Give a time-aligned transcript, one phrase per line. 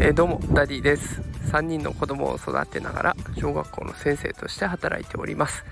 [0.00, 1.22] えー、どうもダディです。
[1.50, 5.64] 3人の子供を育てながら小学校の先生として働いております。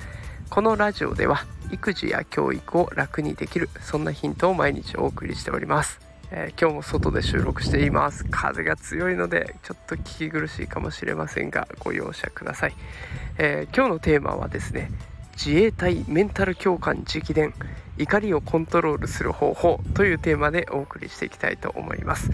[0.49, 5.99] このラジオでは育児や教育を楽にできるそんなヒントを毎日お送りしております、
[6.31, 8.25] えー、今日も外で収録しています。
[8.31, 12.75] 風が強いのでちょっと聞き苦しいかもしれませんがご容赦ください、
[13.39, 14.91] えー、今日のテーマはですね
[15.33, 17.55] 自衛隊メンタル教官直伝
[17.99, 22.31] 怒りをコントロールする方法というテーマでお送りしていきたいと思います。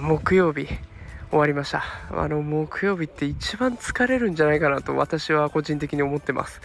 [0.00, 0.66] 木曜日
[1.30, 1.84] 終わりました。
[2.10, 6.60] あの木曜日って一番疲れるんじゃないかなと私は個人的に思ってます。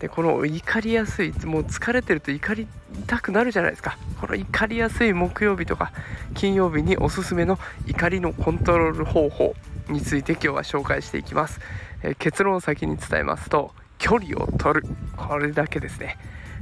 [0.00, 2.68] でこの怒りやすいもう疲れてると怒り
[3.06, 3.98] たくなるじゃないですか。
[4.20, 5.92] この怒りやすい木曜日とか
[6.34, 9.54] 金曜日におすすめの怒りのコントロール方法
[9.88, 11.60] について今日は紹介していきます、
[12.02, 13.72] えー、結論を先に伝えますと
[14.06, 16.16] 距離を取るこれだけですね、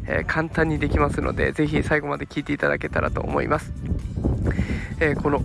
[0.06, 3.70] えー、簡単にできますので是非最後まで聞いていただけたらと思います、
[4.98, 5.42] えー、この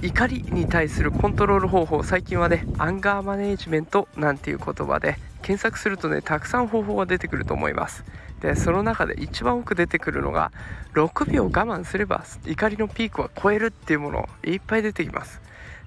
[0.00, 8.04] 怒りに対するコントロール方法最近はねアンガーマネージメントなんていう言葉で検索するとねたくさん方法が出てくると思います。
[8.40, 10.50] でその中で一番多く出てくるのが
[10.94, 15.42] 6秒我慢すれば怒りのピークは超えるっていうものいっぱい出てきます。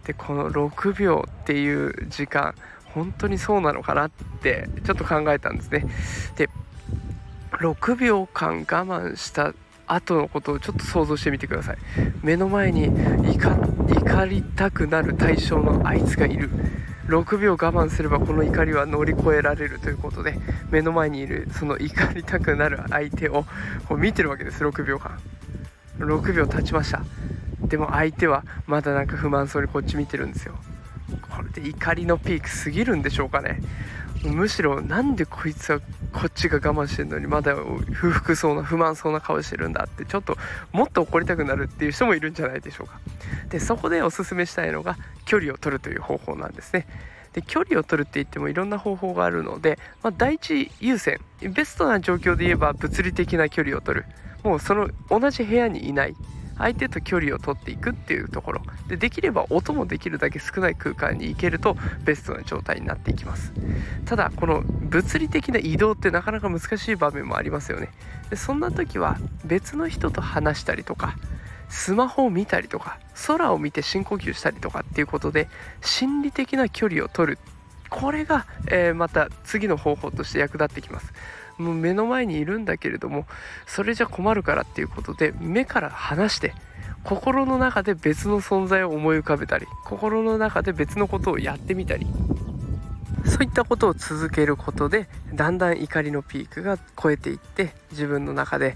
[0.05, 2.53] でこの6秒っていう時間
[2.95, 4.09] 本当にそうなのかなっ
[4.41, 5.85] てちょっと考えたんですね。
[6.38, 6.49] で
[7.51, 9.53] 6秒間我慢した
[9.88, 11.77] 後のことをちょっと想像してみてください。
[12.23, 16.49] 目の前に怒りたくなる対象のあいつがいる。
[17.07, 20.39] 6秒我慢すればこの怒りは乗り越えられるということで
[20.71, 23.45] 目の前にいるその怒りたくなる相手を
[23.88, 25.19] こう見てるわけです6秒間。
[25.99, 27.03] 6秒経ちました。
[27.61, 30.55] でも相手はまだなんか不満そうにこっち見てるんですよ。
[31.55, 33.61] これで怒りのピーク過ぎるんでしょうかね。
[34.23, 35.79] むしろなんでこいつは
[36.11, 40.35] こっちが我慢してるのにまだ不服そうな不満そうな顔してるんだってちょっと
[40.73, 42.99] もっと怒りたくなるっていう人もいるんじゃないでしょうか。
[43.49, 46.87] でそこでおすすめしたいのが距離を取るという方法なんですね。
[47.31, 51.19] で距離を取るって言ってもいろんな方法があるので、まあ、第一優先。
[51.41, 54.05] ベストな状況で言えば物理的な距離を取る。
[54.44, 56.15] もうその同じ部屋にいない。
[56.57, 58.61] 相手と距離を取っていくっていうところ。
[58.88, 63.51] でできれば音もできるだけ少ない空間に行けるとベストな状態になっていきます。
[64.05, 67.89] ただこの物理的な移動ってなかなか難しい場面もありますよね。
[68.29, 71.15] でそんな時は別の人と話したりとか
[71.69, 75.49] スマホを見たりとか空を見て深呼吸したりとかっていうことで
[75.81, 77.39] 心理的な距離を取る
[77.95, 81.13] これが、えー、また次の方法として役立ってきます。
[81.57, 83.25] もう目の前にいるんだけれども
[83.66, 86.53] それじゃ困るからっていうことで目から離して
[87.06, 92.06] 心の中で別の存在を思い浮かべたり心の中で別のことをやってみたり
[93.25, 98.75] そういったことを続けることでだんだん怒りのピークが超えていって自分の中で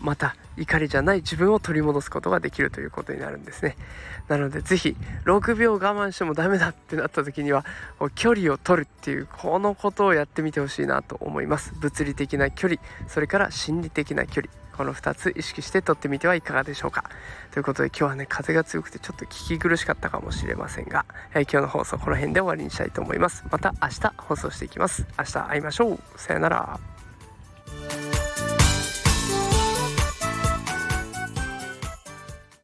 [0.00, 3.76] また怒りじゃない自分を取り戻すことができるということになるんですね。
[4.28, 7.64] なので是非6秒我慢してもダメだってなった時には
[8.14, 11.74] 距離を取るっていうこのことをやってみてほしいなと思います。
[11.80, 17.04] 物理的な距離それから心理的な距離この2つ意識して撮ってみてはいかがでしょうか。
[17.52, 23.44] ということで今日はね風が強くてちょっと聞き苦しかったかもしれませんが、えー、今日の放送この辺で終わりにしたいと思います。
[23.50, 25.06] また明日放送していきます。
[25.18, 26.00] 明日会いましょう。
[26.16, 26.80] さよなら。